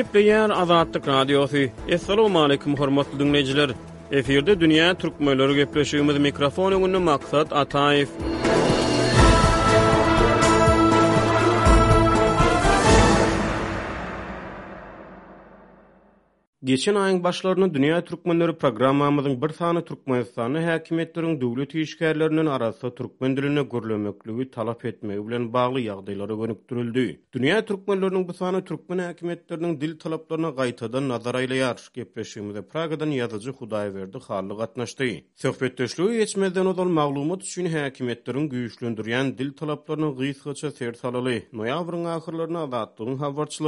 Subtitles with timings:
[0.00, 1.66] Gepleşen azatdykrady osy.
[1.94, 3.70] Assalamu alaykum hormatly dinlejiler.
[4.16, 8.08] Efirde dünýä türkmenleri gepleşýümi mikrofonu maksat makthat Ataýew.
[16.64, 21.74] Geçen ayın başlarına Dünya Türkmenleri programamızın bir sahanı Türkmenistanı hakimiyetlerin devlet
[22.48, 27.20] arasında Türkmen diline görülemekliği talap etmeyi bilen bağlı yağdayları gönüktürüldü.
[27.32, 33.94] Dünya Türkmenlerinin bu sahanı Türkmen hakimiyetlerinin dil talaplarına gaytada nazarayla yarış gepleşiğimizde Praga'dan yazıcı huday
[33.94, 35.04] verdi hallı katnaştı.
[35.36, 41.44] Sohbetleşliği geçmezden odal mağlumat için hakimiyetlerin güyüşlendiriyen dil talaplarına gıyız gıyız gıyız gıyız gıyız gıyız
[41.52, 42.22] gıyız
[43.56, 43.58] gıyız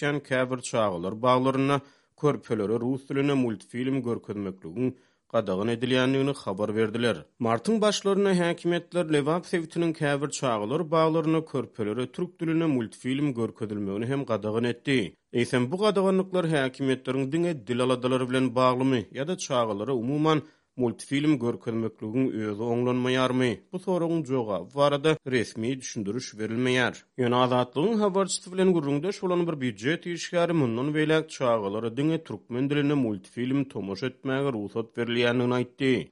[0.00, 1.80] gıyız gıyız gıyız bağlarına
[2.20, 4.92] körpölörü rus diline multifilm görkezmekligini
[5.34, 7.16] gadagyn edilýändigini habar berdiler.
[7.46, 14.64] Martyn başlaryna häkimetler Lewap Sewitiniň käbir çağlary bağlaryna körpölörü türk diline multifilm görkezilmegini hem gadagyn
[14.72, 14.98] etdi.
[15.38, 20.38] Eýsem bu gadagynlyklar häkimetleriň diňe dil aladalary bilen bagly ýa-da çağlary umumyň
[20.76, 23.32] Multifilm görkürmekluğun özü oğlanmayar
[23.72, 26.94] Bu sorag joga varada resmi düşündürüş berilmeýär.
[27.18, 32.94] Yön azatlığın havarçı bilen GURRUNDA şulan bir bücret işgari mündan velak çağaları dünge türkmen diline
[32.94, 35.58] multifilm tomoş etmäge ruhsat verilianına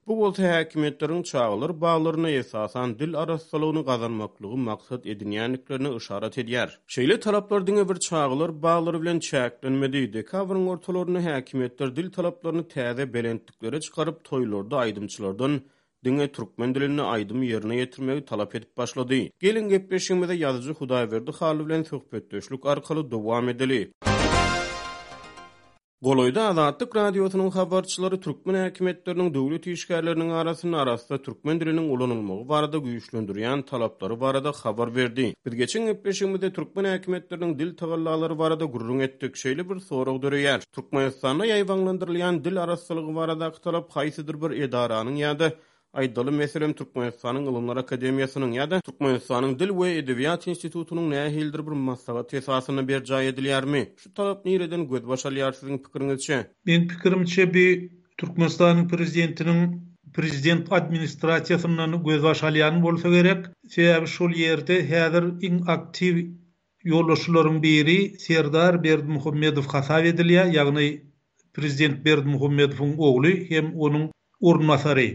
[0.06, 6.68] Bu BOLSA häkimetleriň həkimiyyətlərin çağalar bağlarına esasan dil arasalığını gazanmaklygy maksat ediniyyəniklərini ışarat edýär.
[6.88, 9.74] Şeýle taraplar dünge bir çağalar bağlar bağlar bağlar bağlar bağlar bağlar
[11.12, 11.44] bağlar
[12.44, 15.58] bağlar bağlar bağlar bağlar ýyllarda aýdymçylardan
[16.08, 19.16] Dünge Türkmen dilini aydım yerine getirmeyi talap edip başladı.
[19.40, 21.84] Gelin gepleşimde yazıcı Hudayverdi Halil bilen
[22.30, 23.92] döşlük arkalı dowam edeli.
[26.04, 33.64] Goloyda Azadlyk Radiosynyň habarçylary türkmen häkimetleriniň döwlet işgärleriniň arasynda arasynda türkmen diliniň ulanylmagy barada güýçlendirýän
[33.72, 35.26] talaplary barada habar berdi.
[35.46, 39.36] Bir geçen öpüşimizde türkmen häkimetleriniň dil tagallalary barada gurrun etdik.
[39.42, 40.64] Şeýle bir sorag döreýär.
[40.78, 45.36] Türkmenistanda ýaýbanlandyrylýan dil arasylygy barada talap haýsydyr bir edaranyň ýa
[45.98, 52.28] Aýdalym meselem Türkmenistanyň Ilymlar Akademiýasynyň ýa-da Türkmenistanyň Dil we Edebiýat Institutunyň nähildir bir maslahat massaga
[52.32, 53.80] tesasyny jaý edilýärmi?
[54.02, 56.36] Şu talap nireden göz başalýar siziň pikiriňizçe?
[56.70, 57.82] Men pikirimçe bir
[58.22, 59.64] Türkmenistanyň prezidentiniň
[60.20, 63.40] prezident administrasiýasynyň göz başalýany bolsa gerek.
[63.78, 66.22] Sebäbi şol ýerde häzir iň aktiw
[66.92, 70.88] ýoluşlaryň biri Serdar Berdimuhammedow hasap edilýär, ýagny
[71.58, 74.06] prezident Berdimuhammedowyň ogly hem onuň
[74.52, 75.08] urnmasary.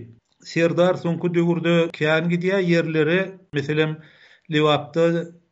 [0.46, 3.14] Serdar sonku döwürde kiýan gidýär yerleri,
[3.54, 3.96] meselem
[4.54, 5.06] Lewapda,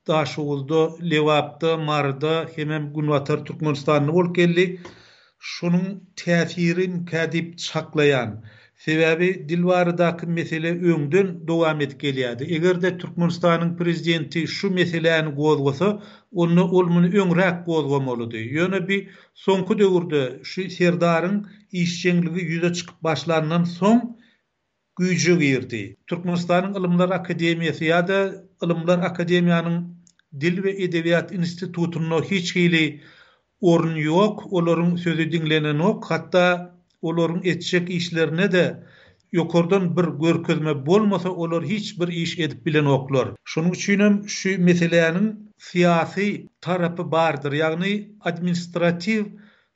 [0.07, 0.81] Daşuguldo,
[1.13, 4.77] Lewapda, Marda, hemem Gunvatar, Türkmenistanyny bolup Şunun
[5.43, 8.43] Şonuň täsirin kädip çaklayan,
[8.75, 16.01] Sebebi dilwarydaky mesele öňden dowam etip Egerde Türkmenistanyň prezidenti şu meseleni gowgysa,
[16.31, 18.41] onu ol muny öňrek gowgam bolardy.
[18.55, 23.99] Ýöne bir sonku döwürde şu Serdarın işçiňligi ýüze çykyp başlanandan soň
[24.99, 25.79] güýçe girdi.
[26.11, 28.17] Türkmenistanyň Ilymlar Akademiýasy ýa-da
[28.65, 29.77] Ilymlar Akademiýanyň
[30.43, 32.81] Dil we Edebiýat institutunu hiç hili
[33.61, 36.45] orun ýok, olaryň sözü dinlenen ok, hatda
[37.01, 38.65] olaryň etjek işlerine de
[39.39, 43.31] yokordan bir görkezme bolmasa olar hiç bir iş edip bilen oklar.
[43.45, 47.51] Şunun üçin hem şu meselelerin siyasi tarapy bardır.
[47.53, 49.25] Yani administratif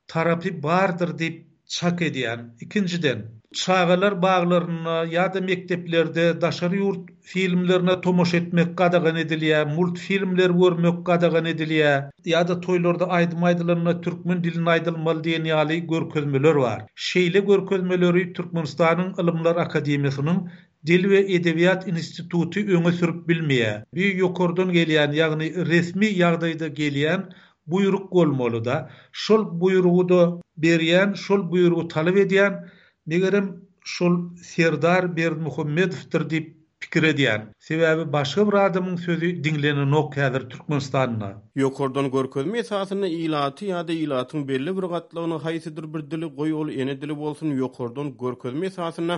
[0.06, 2.40] tarapy bardır deyip çak edýän.
[2.60, 10.50] Ikinciden, çağalar bağlarına ya da mekteplerde daşarı yurt filmlerine tomoş etmek qadagan ediliye, mult filmler
[10.50, 16.82] görmek qadagan ediliye, ya da toylarda aydım aydılarına Türkmen dilini aydılmalı diyen yali görközmeler var.
[16.94, 20.50] Şeyle görközmeleri Türkmenistan'ın ılımlar akademisinin
[20.86, 23.84] Dil ve Edebiyat İnstitutu öne sürüp bilmeye.
[23.94, 27.30] Bir yokordun geliyen, yani resmi yağdayda geliyen
[27.66, 32.70] buyruk golmolu da, şol buyruğu da beriyen, şol buyruğu talep ediyen,
[33.08, 37.42] Negerim şol Serdar Berd dip pikir edýär.
[37.68, 41.30] Sebäbi başga bir adamyň sözi diňleni nok häzir Türkmenistanyna.
[41.62, 47.16] Ýokordan görkezmi esasyny ilaty ýa-da ilatyň belli bir gatlawyny haýsydyr bir dili goýul ene dili
[47.22, 49.16] bolsun ýokordan görkezmi esasyny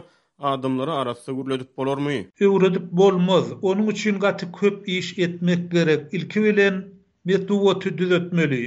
[0.52, 2.16] adamlara arasynda gürledip bolarmy?
[2.50, 3.50] Öwredip bolmaz.
[3.72, 6.06] Onuň üçin gatı köp iş etmek gerek.
[6.14, 6.78] Ilki bilen
[7.32, 8.62] metuwaty düzetmeli.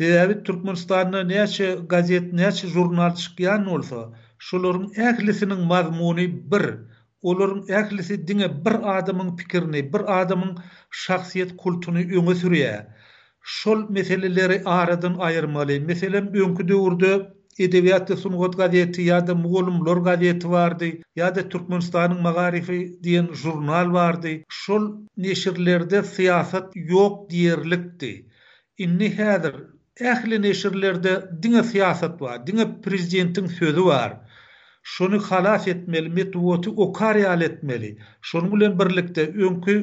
[0.00, 4.08] Sebebi Türkmenistanyň näçe gazet, näçe jurnal çykýan bolsa,
[4.44, 6.64] şolaryň ählisiniň mazmuny bir,
[7.30, 10.52] olaryň ählisi diňe bir adamyň pikirini, bir adamyň
[11.04, 12.82] şahsiýet kultuny öňe sürýär.
[13.56, 15.80] Şol meseleleri aradan aýyrmaly.
[15.86, 17.12] Meselem öňkü döwürde
[17.66, 24.42] edebiýat sunugat sungat ýa-da mugallym lor gazeti bardy, ýa-da Türkmenistanyň magarifi diýen jurnal bardy.
[24.48, 24.84] Şol
[25.16, 28.12] neşirlerde siýasat ýok diýerlikdi.
[28.78, 29.56] Inni häzir
[30.12, 31.12] Ähli neşirlerde
[31.42, 34.18] diňe siýasat bar, diňe prezidentiň sözi bar.
[34.88, 37.98] şunu halaf etmeli, metuoti okaryal etmeli.
[38.22, 39.76] Şunu bilen birlikte önkü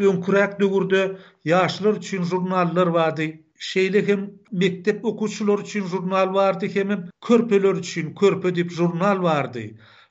[0.00, 3.22] önkürek dögürde yaşlar üçin jurnallar vardı.
[3.58, 9.60] Şeyle hem mektep okuçular üçin jurnal vardı hem körpeler üçin körpe dip jurnal vardı.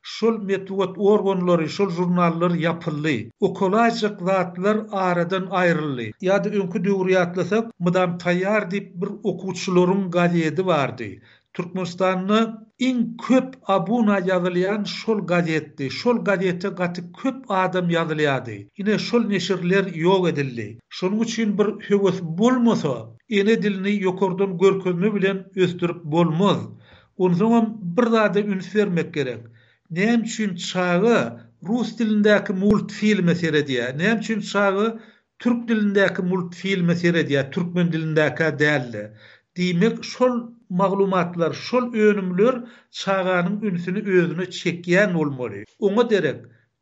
[0.01, 3.11] Şol metuot organları, şol jurnallar yapıllı.
[3.39, 6.03] Okolajik zatlar aradan ayrıllı.
[6.21, 11.03] Ya da önkü dögürde mıdam tayyar dip bir okuçuların galiyedi vardı.
[11.57, 12.41] Türkmenistanny
[12.89, 15.89] in köp abuna ýazylýan şol gazetdi.
[15.95, 16.69] Şol gazetde
[17.21, 18.53] köp adam ýazylýardy.
[18.83, 20.67] Ine şol neşirler ýok edildi.
[20.99, 22.93] Şonuň üçin bir höwes bolmasa,
[23.29, 26.57] ene dilini yokordun görkünmü bilen ösdürip bolmaz.
[27.31, 29.41] zaman bir zady üns vermek gerek.
[29.91, 31.39] Näme üçin çağı
[31.69, 34.99] rus dilindäki multfilm seriýeti, näme üçin çağı
[35.39, 39.03] türk dilindäki multfilm seriýeti, türkmen dilindäki däldi.
[39.55, 40.33] Diýmek şol
[40.71, 45.65] maglumatlar şol önümlör çağanın ünsünü özünü çekýän bolmaly.
[45.79, 46.39] Oňa derek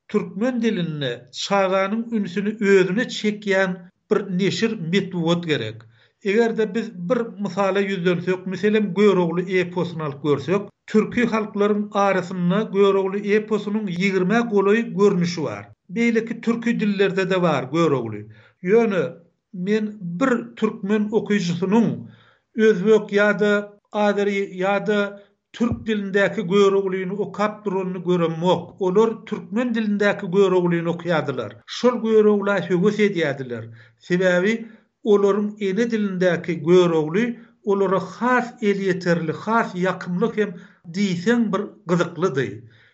[0.07, 3.71] türkmen dilini çağanın ünsünü özünü çekýän
[4.11, 5.75] bir neşir metwot gerek.
[6.23, 13.17] Eger de biz bir misale yüzdönsök, meselem Göroglu eposuna alıp görsök, türkü halkların arasında Göroglu
[13.17, 15.67] eposunun 20 goloy görmüşü var.
[15.89, 18.17] Beyleki türkü dillerde de var Göroglu.
[18.61, 19.13] Yönü,
[19.53, 22.09] men bir türkmen okuyucusunun
[22.55, 25.17] özbek ya da adary ýa-da
[25.53, 28.81] türk dilindäki göwrügliýini o durunny göremok.
[28.81, 31.51] Olar türkmen dilindäki göwrügliýini okýadylar.
[31.65, 33.63] Şol göwrügliýi höwes edýädiler.
[34.09, 34.67] Sebäbi
[35.05, 42.47] olaryň ene dilindäki göwrügli olara has el yeterli, has ýakymly hem bir gyzyklydy.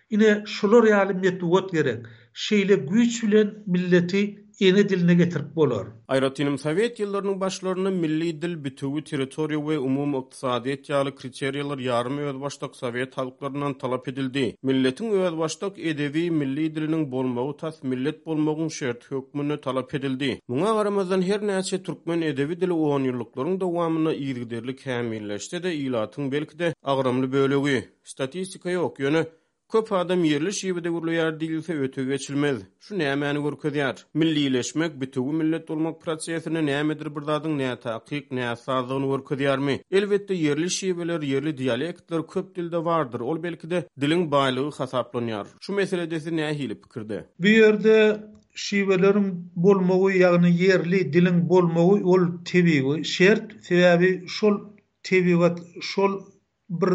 [0.10, 2.06] Ine şular ýalym etdi gerek.
[2.36, 5.88] Şeýle güýç bilen milleti yeni diline getirip bolar.
[6.08, 12.42] Ayratinim Sovet yıllarının başlarını milli dil bütüvi teritoriya ve umum iqtisadiyet yalı kriteriyalar yarım öz
[12.42, 13.14] baştak Sovet
[13.80, 14.58] talap edildi.
[14.64, 20.42] Milletin öz baştak edevi milli dilinin bolmagy tas millet bolmağın şert hökmüni talap edildi.
[20.48, 24.78] Muna aramazdan her neyse Türkmen edevi dili 10 yıllıkların devamını iyidik derli
[25.64, 27.86] de ilatın belki de agramly bölegi.
[28.04, 29.26] Statistika ýok yönü.
[29.74, 32.58] Köp adam yerli şeýbede gurulýar diýilse öte geçilmez.
[32.88, 34.02] Şu nämeni görkezýär?
[34.22, 39.76] Millileşmek bütüwi millet bolmak prosesini nämedir bir dadyň näme taýyk, näme sazlygyny görkezýärmi?
[40.00, 43.20] Elbetde yerli şeýbeler, yerli dialektler köp dilde bardyr.
[43.32, 45.48] Ol belki de diliň baýlygy hasaplanýar.
[45.68, 47.26] Şu meselede siz näme hilip pikirde?
[47.40, 47.98] Bu ýerde
[48.68, 49.30] şiwelerin
[49.68, 54.62] bolmagy ýagny yerli diliň bolmagy ol tebigi şert sebäbi şol
[55.04, 55.60] tebigat
[55.94, 56.20] şol
[56.70, 56.90] bir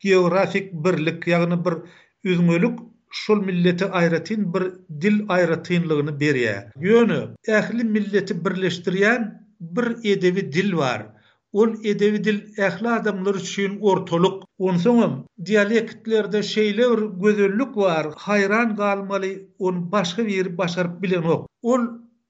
[0.00, 2.78] geografik birlik ýagny bir, bir üzmülük
[3.10, 4.62] şol milleti ayratin bir
[5.00, 6.56] dil ayratinlygyny berýä.
[6.88, 7.18] Ýöne
[7.58, 9.22] ähli milleti birleşdirýän
[9.60, 11.06] bir edebi dil var.
[11.52, 14.36] Ol edebi dil ähli adamlar üçin ortalyk.
[14.58, 15.14] Onsoň hem
[15.48, 18.06] dialektlerde şeýle bir gözellik bar.
[18.16, 21.48] Hayran galmaly on başga bir başaryp bilenok.
[21.62, 21.82] Ol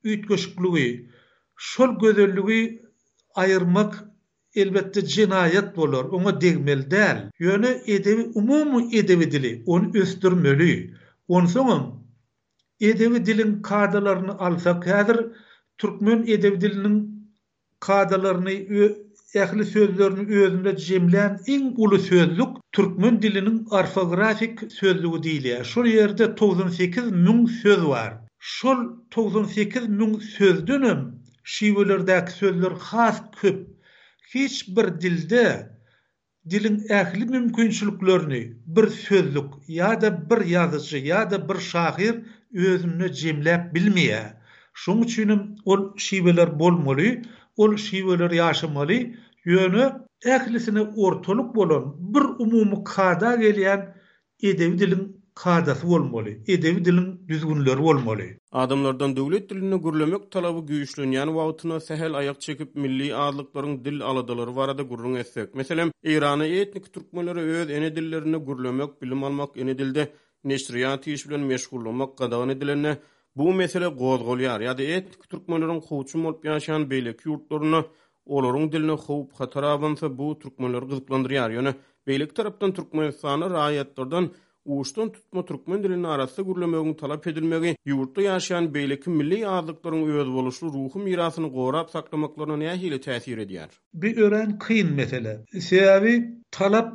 [0.05, 0.89] ýetgeşikligi,
[1.57, 2.83] şol gözelligi
[3.35, 3.93] ayırmak
[4.57, 7.31] elbette cinayet bolor, ona degmel del.
[7.39, 10.97] Yönü edevi, umumu edevi dili, onu östürmölü.
[11.29, 11.95] Onsun,
[12.81, 15.25] edevi dilin kadalarını alsak, hedir
[15.79, 17.29] Türkmen edevi dilinin
[17.81, 18.51] kadalarını,
[19.35, 25.63] ehli sözlerini özünde cimleyen en ulu sözlük Türkmen dilinin arfografik sözlüğü değil.
[25.65, 28.19] şu yerde 98 mün söz var.
[28.39, 28.77] Şol
[29.17, 30.99] 98 mün sözdünüm,
[31.45, 33.76] şivelerdeki sözler has köp
[34.35, 35.71] hiç bir dilde
[36.51, 42.15] dilin ähli mümkinçiliklerini bir sözlük ya da bir yazıcı ya da bir şahir
[42.55, 44.23] özünü cemlep bilmeye
[44.75, 47.23] şun üçin ol şiweler bolmaly
[47.57, 49.15] o şiweler yaşamaly
[49.45, 49.93] yönü
[50.25, 53.95] ählisine ortoluk bolan bir umumy kada gelen
[54.43, 56.31] edebi dilin kadas bolmaly.
[56.55, 58.29] Edebi dilin düzgünleri bolmaly.
[58.53, 64.57] Adamlardan döwlet dilini gürlemek talabı güýçlün, ýani wagtyna sähel ayaq çekip milli adlyklaryň dil aladalary
[64.57, 65.55] barada gurrun etsek.
[65.55, 70.03] Meselem, Irany etnik türkmenleri öz ene dillerini gürlemek, bilim almak ene dilde
[70.45, 72.13] neşriýat iş bilen meşgul bolmak
[73.41, 74.59] bu mesele gowdgolýar.
[74.65, 77.81] Ýa-da etnik türkmenleriň howçum bolup ýaşaýan beýlek ýurtlaryna
[78.37, 79.73] olaryň diline howp hatara
[80.19, 81.51] bu türkmenleri gyzyklandyrýar.
[81.57, 81.75] Ýöne
[82.07, 84.31] Beylik tarapdan Türkmenistan'a raiyatlardan
[84.67, 90.73] Uşton tutma Türkmen dilini arasında gürlemegin talap edilmegin yurtta yaşayan beylikin milli yazdıkların üyöz buluşlu
[90.73, 93.69] ruhu mirasını qorab saklamaklarına neye hile təsir ediyar?
[93.95, 95.45] Bir öğren kıyın metele.
[95.61, 96.95] Seyavi talap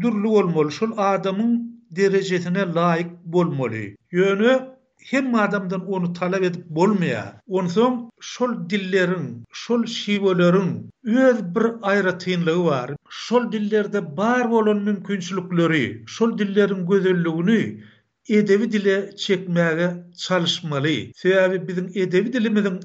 [0.00, 0.72] dürlü olmalı.
[0.72, 7.40] Şul adamın derecesine layik bolmoli, Yönü hem adamdan onu talep edip bolmaya.
[7.46, 10.68] Onsoň şol dillerin, şol şiwolaryň
[11.04, 12.56] öz bir aýra var,
[12.90, 12.96] bar.
[13.08, 17.82] Şol dillerde bar bolan mümkinçilikleri, şol dillerin gözelligini
[18.28, 21.12] edebi dile çekmäge çalışmaly.
[21.22, 22.76] Sebäbi biziň edebi dilimiziň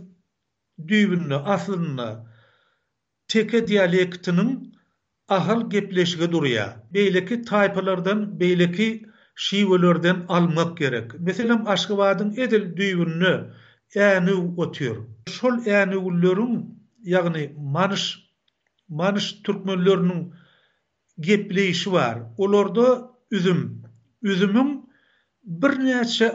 [0.89, 2.13] düýbünni, aslyny
[3.27, 4.50] teke dialektiniň
[5.27, 6.69] ahal gepleşige durýar.
[6.93, 8.88] Beýleki taýpalardan beýleki
[9.36, 11.12] şiwelerden almak gerek.
[11.20, 13.34] Meselem aşkıvadın edil düýünü
[13.96, 14.98] äni otýar.
[15.38, 16.54] Şol äni ullaryň
[17.13, 17.44] ýagny
[17.75, 18.06] manyş
[19.00, 20.22] manyş türkmenleriniň
[21.27, 22.18] gepleýişi bar.
[22.38, 22.88] Olarda
[23.32, 23.62] üzüm,
[24.24, 24.70] üzümüň
[25.44, 25.72] bir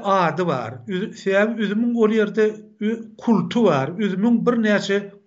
[0.04, 0.71] ady bar.
[0.88, 2.45] Üzüm üzümüň ol ýerde
[3.19, 3.88] kultu bar.
[3.99, 4.57] Üzümüň bir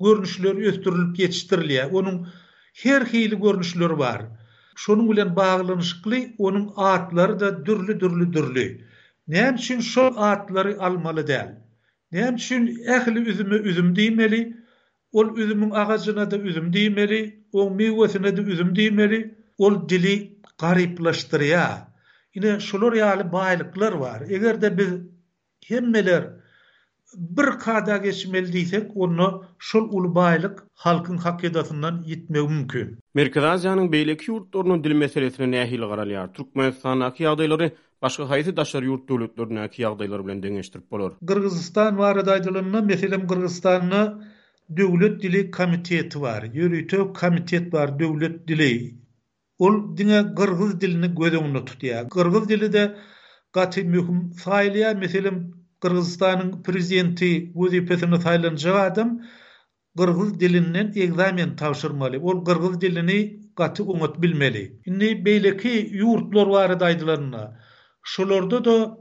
[0.05, 1.89] görnüşleri ösdürilip geçitirilýär.
[1.91, 2.25] Onuň
[2.73, 4.21] her hili görnüşleri bar.
[4.75, 8.83] Şonun bilen baglanyşykly onun atlary da dürli dürli dürli.
[9.27, 11.49] Näme üçin şol atlary almaly däl?
[12.11, 14.39] Näme üçin ähli üzümi üzüm diýmeli?
[15.11, 17.19] Ol üzümün agajyna da üzüm diýmeli,
[17.51, 19.21] ol miwesine de üzüm diýmeli.
[19.57, 20.13] Ol dili
[20.63, 21.65] gariplaşdyrýa.
[22.35, 24.19] Ine şolary ýaly baýlyklar bar.
[24.29, 24.91] Egerde biz
[25.67, 26.33] hemmeler
[27.17, 32.97] bir kada geçmeli diysek onu şol ul halkın halkyň hakydatyndan gitmek mümkin.
[33.17, 36.31] Merkez Aziýanyň beýleki ýurtlarynyň dil meselesine nähili garalýar.
[36.39, 37.67] Türkmenistan hakyky ýagdaýlary
[38.05, 41.11] başga haýsy daşary ýurt döwletleriniň hakyky bilen deňeşdirip bolor.
[41.33, 44.03] Kyrgyzstan we Aradaýdylyny meselem Kyrgyzstanyny
[44.81, 46.43] döwlet dili komiteti bar.
[46.53, 48.71] Ýürütüp komitet var, döwlet dili.
[49.59, 52.47] Ol diňe kyrgyz dilini gözüňde tutýar.
[52.49, 52.95] dili de
[53.53, 59.21] gatym mühim faýlyýa meselem Kırgızistan'ın prezidenti Wudi Petrini Taylan Javadam
[59.97, 62.19] Kırgız dilinden egzamen tavşırmalı.
[62.21, 64.79] Ol Kırgız dilini katı unut bilmeli.
[64.85, 67.59] Şimdi böyle ki yurtlar var adaylarına.
[68.03, 68.97] Şolarda da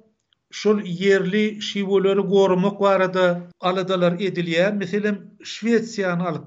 [0.50, 4.72] şol yerli şivoları korumak var adı aladalar ediliyor.
[4.72, 6.44] Mesela Şveçya'nın alıp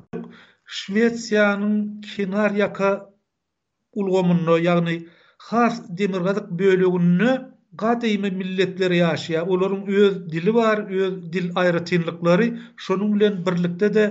[0.65, 3.09] Şveçya'nın kinar yaka
[3.93, 5.07] ulgomunu yani
[5.47, 12.45] Xas demirgazyk bölüginiň gatyma milletler ýaşaýa, olaryň öz dili bar, öz dil aýratynlykları,
[12.85, 14.05] şonuň bilen birlikde de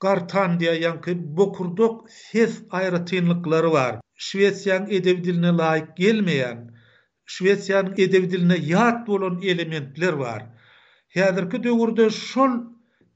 [0.00, 4.00] Gartan diye yankı bokurdok ses ayrı var.
[4.16, 6.74] Şvetsiyan edev diline layık gelmeyen,
[7.26, 10.42] Şvetsiyan edev diline yat olan elementler var.
[11.08, 12.50] Hedirki döwürde şol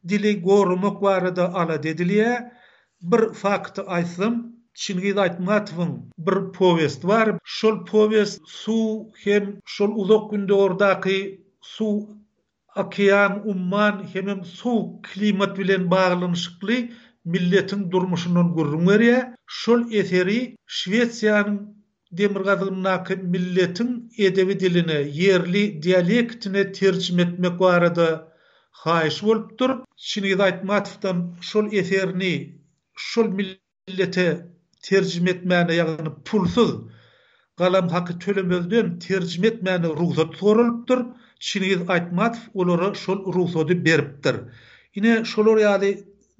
[0.09, 2.53] dili gorumak wara da ala dediliye
[3.03, 4.51] bir faktı aysım.
[4.75, 7.29] Çingiz Aytmatov'un bir povest var.
[7.45, 11.88] Şol povest su hem şol uzak günde ordaki su
[12.75, 16.76] akiyan umman hem su klimat bilen bağlanışıklı
[17.25, 19.35] milletin durmuşunun gurrun veriye.
[19.47, 28.29] Şol eteri Şvetsiyanın demirgazının akı milletin edevi diline yerli dialektine tercim etmek var adı
[28.71, 29.85] hayş olup durup.
[29.97, 32.35] Çingiz Aytmatov'dan şol eterini
[32.97, 33.26] şol
[33.88, 34.52] millete
[34.87, 36.71] terjim etmäne ýagny pulsuz
[37.62, 40.99] galam haqy tölemelden terjim etmäne ruhsat sorulypdyr.
[41.51, 44.37] Şiniz aýtmat ulary şol ruhsaty beripdir.
[44.95, 45.91] Ine şolary ýaly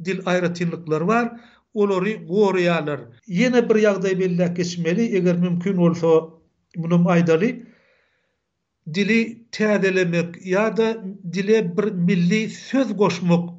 [0.07, 1.25] dil aýratynlyklar bar,
[1.75, 3.01] ulary goýýarlar.
[3.29, 6.09] Ýene bir ýagdaý belli geçmeli, eger mümkin bolsa
[6.77, 7.51] munum aýdaly
[8.95, 9.21] dili
[9.53, 10.89] täzelemek ya da
[11.33, 13.51] dile bir milli söz goşmak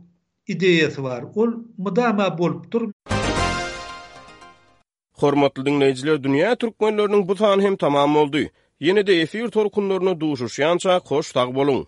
[0.49, 1.23] ideýasy var.
[1.35, 2.71] Ol mydama bolup
[5.23, 8.41] Hormatly dinleyijiler, dünýä türkmenläriniň bu tanı hem tamam boldy.
[8.87, 11.83] Ýene-de efir torkunlaryny duşuşýança hoş tag boluň.